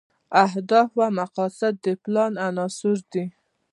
[0.45, 3.25] اهداف او مقاصد د پلان عناصر دي.